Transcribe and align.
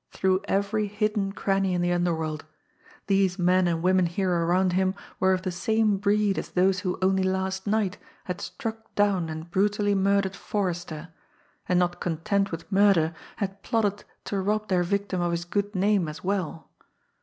through 0.09 0.41
every 0.45 0.87
hidden 0.87 1.31
cranny 1.31 1.75
in 1.75 1.81
the 1.83 1.93
underworld; 1.93 2.43
these 3.05 3.37
men 3.37 3.67
and 3.67 3.83
women 3.83 4.07
here 4.07 4.31
around 4.33 4.73
him 4.73 4.95
were 5.19 5.31
of 5.31 5.43
the 5.43 5.51
same 5.51 5.97
breed 5.97 6.39
as 6.39 6.49
those 6.49 6.79
who 6.79 6.97
only 7.03 7.21
last 7.21 7.67
night 7.67 7.99
had 8.23 8.41
struck 8.41 8.95
down 8.95 9.29
and 9.29 9.51
brutally 9.51 9.93
murdered 9.93 10.35
Forrester, 10.35 11.09
and 11.69 11.77
not 11.77 12.01
content 12.01 12.51
with 12.51 12.71
murder 12.71 13.13
had 13.35 13.61
plotted 13.61 14.03
to 14.25 14.41
rob 14.41 14.69
their 14.69 14.81
victim 14.81 15.21
of 15.21 15.29
his 15.29 15.45
good 15.45 15.75
name 15.75 16.07
as 16.07 16.23
well! 16.23 16.67